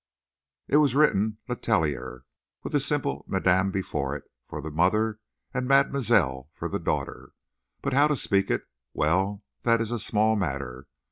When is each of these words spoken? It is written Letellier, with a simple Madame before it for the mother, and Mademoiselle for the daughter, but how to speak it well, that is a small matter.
It 0.67 0.77
is 0.79 0.95
written 0.95 1.37
Letellier, 1.47 2.23
with 2.63 2.73
a 2.73 2.79
simple 2.79 3.23
Madame 3.27 3.69
before 3.69 4.15
it 4.15 4.23
for 4.47 4.59
the 4.59 4.71
mother, 4.71 5.19
and 5.53 5.67
Mademoiselle 5.67 6.49
for 6.55 6.67
the 6.67 6.79
daughter, 6.79 7.33
but 7.83 7.93
how 7.93 8.07
to 8.07 8.15
speak 8.15 8.49
it 8.49 8.63
well, 8.95 9.43
that 9.61 9.79
is 9.79 9.91
a 9.91 9.99
small 9.99 10.35
matter. 10.35 10.87